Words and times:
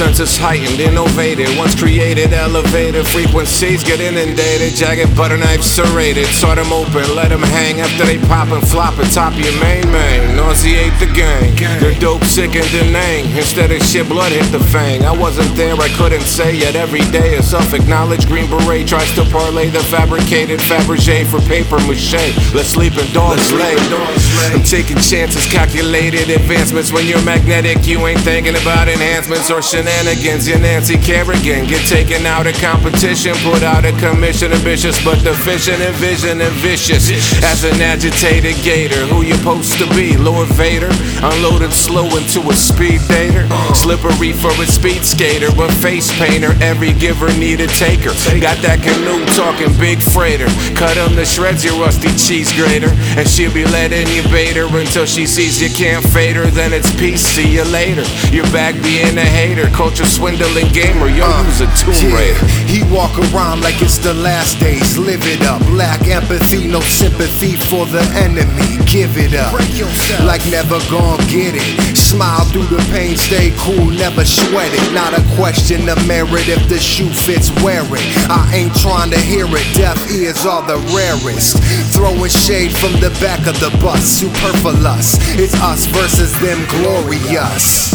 senses 0.00 0.38
heightened, 0.38 0.80
innovated. 0.80 1.48
Once 1.58 1.74
created, 1.78 2.32
elevated. 2.32 3.06
Frequencies 3.08 3.84
get 3.84 4.00
inundated. 4.00 4.74
Jagged 4.74 5.14
butter 5.14 5.36
knife 5.36 5.62
serrated. 5.62 6.26
Sort 6.26 6.56
them 6.56 6.72
open, 6.72 7.14
let 7.14 7.28
them 7.28 7.42
hang 7.42 7.80
after 7.80 8.06
they 8.06 8.18
pop 8.32 8.48
and 8.48 8.66
flop 8.66 8.98
at 8.98 9.12
top 9.12 9.34
your 9.34 9.52
main 9.60 9.84
main. 9.92 10.36
Nauseate 10.36 10.98
the 10.98 11.06
gang. 11.12 11.79
Dope, 12.00 12.24
sick, 12.24 12.56
and 12.56 12.64
denang. 12.72 13.28
Instead 13.36 13.70
of 13.70 13.82
shit, 13.82 14.08
blood 14.08 14.32
hit 14.32 14.50
the 14.50 14.58
fang. 14.72 15.04
I 15.04 15.12
wasn't 15.12 15.54
there, 15.54 15.74
I 15.74 15.88
couldn't 16.00 16.24
say. 16.24 16.56
Yet 16.56 16.74
every 16.74 17.04
day 17.12 17.36
a 17.36 17.42
self 17.42 17.74
acknowledged 17.74 18.26
Green 18.26 18.48
Beret 18.48 18.88
tries 18.88 19.12
to 19.16 19.24
parlay 19.28 19.68
the 19.68 19.80
fabricated 19.92 20.60
Fabergé 20.60 21.26
for 21.26 21.40
paper 21.44 21.76
mache. 21.84 22.32
Let's 22.54 22.72
sleep 22.72 22.96
in 22.96 23.04
dogs 23.12 23.52
lay. 23.52 23.76
I'm 24.48 24.64
taking 24.64 24.96
chances, 24.96 25.44
calculated 25.44 26.30
advancements. 26.30 26.90
When 26.90 27.06
you're 27.06 27.22
magnetic, 27.22 27.86
you 27.86 28.00
ain't 28.06 28.20
thinking 28.20 28.56
about 28.56 28.88
enhancements 28.88 29.50
or 29.50 29.60
shenanigans. 29.60 30.48
You're 30.48 30.58
Nancy 30.58 30.96
Kerrigan. 30.96 31.68
Get 31.68 31.86
taken 31.86 32.24
out 32.24 32.46
of 32.46 32.56
competition, 32.64 33.36
put 33.44 33.62
out 33.62 33.84
of 33.84 33.92
commission. 34.00 34.52
Ambitious, 34.52 34.96
but 35.04 35.22
deficient 35.22 35.82
in 35.82 35.92
vision 36.00 36.40
and 36.40 36.54
vicious. 36.64 37.12
As 37.44 37.64
an 37.64 37.76
agitated 37.82 38.56
gator, 38.64 39.04
who 39.12 39.20
you 39.20 39.34
supposed 39.34 39.76
to 39.78 39.86
be? 39.92 40.16
Lord 40.16 40.48
Vader, 40.56 40.88
unloaded 41.20 41.72
slow 41.90 42.06
into 42.14 42.38
a 42.48 42.54
speed 42.54 43.00
dater. 43.10 43.42
Slippery 43.74 44.32
for 44.32 44.54
a 44.62 44.66
speed 44.66 45.02
skater, 45.04 45.50
but 45.56 45.72
face 45.82 46.06
painter. 46.22 46.54
Every 46.62 46.92
giver 46.92 47.26
need 47.34 47.60
a 47.60 47.66
taker. 47.66 48.14
Got 48.38 48.62
that 48.62 48.78
canoe 48.78 49.26
talking 49.34 49.74
big 49.74 49.98
freighter. 49.98 50.46
Cut 50.78 50.94
him 50.96 51.16
to 51.18 51.24
shreds, 51.26 51.64
your 51.64 51.74
rusty 51.82 52.14
cheese 52.14 52.52
grater. 52.54 52.94
And 53.18 53.26
she'll 53.26 53.52
be 53.52 53.64
letting 53.64 54.06
you 54.14 54.22
bait 54.30 54.54
her 54.54 54.70
until 54.70 55.04
she 55.04 55.26
sees 55.26 55.60
you 55.60 55.70
can't 55.70 56.04
fade 56.14 56.36
her. 56.36 56.46
Then 56.46 56.72
it's 56.72 56.94
peace, 56.94 57.22
see 57.22 57.58
you 57.58 57.64
later. 57.64 58.06
You're 58.30 58.50
back 58.54 58.74
being 58.82 59.18
a 59.18 59.26
hater. 59.26 59.66
Culture 59.74 60.06
swindling 60.06 60.70
gamer, 60.70 61.08
yo, 61.10 61.26
uh, 61.26 61.42
who's 61.42 61.60
a 61.60 61.68
Tomb 61.74 62.14
Raider? 62.14 62.46
He 62.70 62.86
walk 62.86 63.18
around 63.34 63.62
like 63.62 63.82
it's 63.82 63.98
the 63.98 64.14
last 64.14 64.60
days. 64.60 64.96
Live 64.96 65.26
it 65.26 65.42
up. 65.42 65.60
Lack 65.74 66.06
empathy, 66.06 66.68
no 66.68 66.78
sympathy 66.80 67.56
for 67.56 67.84
the 67.86 68.02
enemy. 68.14 68.78
Give 68.86 69.10
it 69.18 69.34
up. 69.34 69.58
Like 70.24 70.44
never 70.46 70.78
gon' 70.88 71.18
get 71.26 71.58
it. 71.58 71.79
Smile 71.94 72.44
through 72.46 72.66
the 72.66 72.82
pain, 72.90 73.16
stay 73.16 73.52
cool, 73.58 73.90
never 73.90 74.24
sweat 74.24 74.70
it. 74.72 74.92
Not 74.92 75.14
a 75.16 75.22
question 75.36 75.88
of 75.88 75.96
merit 76.06 76.48
if 76.48 76.68
the 76.68 76.78
shoe 76.78 77.10
fits, 77.10 77.50
wear 77.62 77.82
it. 77.84 78.30
I 78.30 78.50
ain't 78.54 78.74
trying 78.76 79.10
to 79.10 79.20
hear 79.20 79.46
it. 79.46 79.66
Deaf 79.74 79.98
ears 80.10 80.44
are 80.46 80.62
the 80.66 80.78
rarest. 80.94 81.62
Throwing 81.94 82.30
shade 82.30 82.76
from 82.76 82.92
the 83.00 83.10
back 83.20 83.46
of 83.46 83.58
the 83.60 83.70
bus. 83.78 84.02
Superfluous. 84.04 85.18
It's 85.38 85.54
us 85.62 85.86
versus 85.86 86.32
them 86.40 86.58
glorious. 86.68 87.90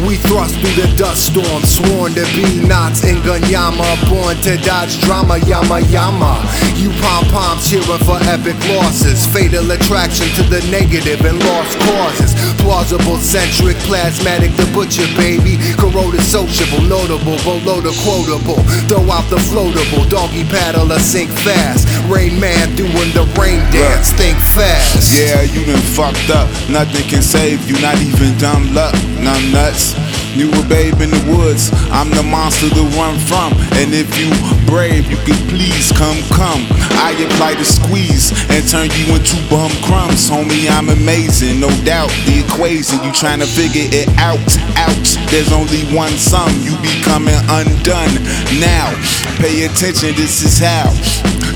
We 0.00 0.16
thrust 0.16 0.58
through 0.58 0.74
the 0.82 0.90
dust 0.96 1.30
storm, 1.30 1.62
sworn 1.62 2.14
to 2.14 2.24
be 2.34 2.66
knots 2.66 3.04
in 3.04 3.22
Gunyama, 3.22 4.10
born 4.10 4.34
to 4.42 4.56
dodge 4.58 4.98
drama, 5.02 5.38
yama 5.46 5.80
yama. 5.94 6.42
You 6.74 6.90
pom 6.98 7.24
poms 7.30 7.70
cheering 7.70 8.02
for 8.02 8.18
epic 8.26 8.58
losses, 8.74 9.26
fatal 9.30 9.70
attraction 9.70 10.26
to 10.34 10.42
the 10.42 10.58
negative 10.72 11.20
and 11.22 11.38
lost 11.38 11.78
causes. 11.86 12.34
Plausible, 12.58 13.18
centric, 13.22 13.76
plasmatic, 13.86 14.50
the 14.56 14.66
butcher 14.74 15.06
baby. 15.16 15.56
Corroded, 15.78 16.22
sociable, 16.22 16.82
notable, 16.82 17.38
below 17.46 17.80
the 17.80 17.94
quotable. 18.02 18.60
Throw 18.90 19.06
out 19.10 19.24
the 19.30 19.40
floatable, 19.48 20.08
doggy 20.10 20.44
paddle 20.44 20.92
or 20.92 20.98
sink 20.98 21.30
fast. 21.46 21.88
Rain 22.10 22.38
man 22.38 22.74
doing 22.76 23.10
the 23.14 23.24
rain 23.38 23.62
dance, 23.70 24.12
think 24.12 24.38
fast. 24.38 25.14
Yeah, 25.14 25.42
you 25.42 25.64
done 25.64 25.80
fucked 25.94 26.30
up. 26.30 26.50
Nothing 26.68 27.08
can 27.08 27.22
save 27.22 27.64
you, 27.68 27.80
not 27.80 27.96
even 28.02 28.36
dumb 28.38 28.74
luck. 28.74 28.94
Numb 29.18 29.52
nuts. 29.52 29.94
You 30.32 30.48
a 30.48 30.62
babe 30.64 31.00
in 31.04 31.10
the 31.12 31.20
woods. 31.28 31.68
I'm 31.92 32.08
the 32.08 32.22
monster 32.22 32.68
to 32.72 32.84
run 32.96 33.20
from. 33.28 33.52
And 33.76 33.92
if 33.92 34.08
you 34.16 34.32
brave, 34.64 35.04
you 35.12 35.20
can 35.28 35.36
please 35.52 35.92
come, 35.92 36.16
come. 36.32 36.64
I 36.96 37.12
apply 37.20 37.60
the 37.60 37.64
squeeze 37.68 38.32
and 38.48 38.64
turn 38.64 38.88
you 38.96 39.12
into 39.12 39.36
bum 39.52 39.68
crumbs. 39.84 40.32
Homie, 40.32 40.72
I'm 40.72 40.88
amazing, 40.88 41.60
no 41.60 41.68
doubt. 41.84 42.08
The 42.24 42.40
equation, 42.48 43.04
you 43.04 43.12
trying 43.12 43.40
to 43.44 43.46
figure 43.46 43.84
it 43.92 44.08
out, 44.16 44.40
out. 44.80 45.04
There's 45.28 45.52
only 45.52 45.84
one 45.92 46.16
sum, 46.16 46.48
you 46.64 46.72
becoming 46.80 47.36
undone. 47.52 48.16
Now, 48.56 48.88
pay 49.36 49.68
attention, 49.68 50.16
this 50.16 50.40
is 50.40 50.56
how. 50.56 50.88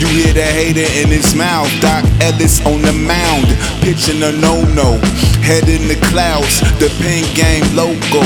You 0.00 0.08
hear 0.08 0.32
the 0.32 0.48
hater 0.48 0.88
in 0.96 1.12
his 1.12 1.34
mouth. 1.36 1.68
Doc 1.84 2.04
Ellis 2.24 2.64
on 2.64 2.80
the 2.80 2.92
mound, 2.96 3.46
pitching 3.84 4.22
a 4.22 4.32
no-no. 4.32 4.96
Head 5.44 5.68
in 5.68 5.88
the 5.88 6.00
clouds, 6.08 6.60
the 6.80 6.88
pen 7.04 7.22
game 7.36 7.64
logo. 7.76 8.24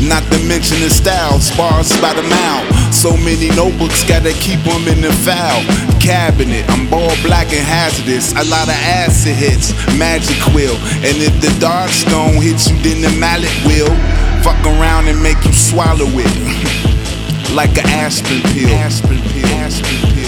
Not 0.00 0.22
to 0.32 0.38
mention 0.46 0.80
the 0.80 0.90
style, 0.90 1.40
spars 1.40 1.92
by 2.00 2.14
the 2.14 2.22
mouth. 2.22 2.66
So 2.94 3.16
many 3.16 3.48
notebooks, 3.56 4.04
gotta 4.04 4.32
keep 4.32 4.60
them 4.64 4.88
in 4.88 5.00
the 5.00 5.12
file. 5.24 5.62
Cabinet, 6.00 6.68
I'm 6.70 6.88
ball 6.88 7.14
black 7.22 7.52
and 7.52 7.64
hazardous. 7.64 8.32
A 8.32 8.44
lot 8.44 8.68
of 8.68 8.78
acid 9.04 9.34
hits, 9.34 9.72
magic 9.98 10.40
quill. 10.50 10.76
And 11.06 11.16
if 11.20 11.34
the 11.40 11.52
dark 11.60 11.90
stone 11.90 12.40
hits 12.42 12.70
you, 12.70 12.76
then 12.82 13.00
the 13.00 13.12
mallet 13.18 13.54
will. 13.64 13.92
Fuck 14.42 14.60
around 14.66 15.08
and 15.08 15.22
make 15.22 15.42
you 15.44 15.52
swallow 15.52 16.08
it. 16.12 16.32
like 17.54 17.76
an 17.78 17.86
aspirin 17.90 18.42
pill. 18.52 18.70
Aspirin 18.70 19.20
pill. 19.30 19.46
Aspirin 19.46 20.14
pill. 20.14 20.21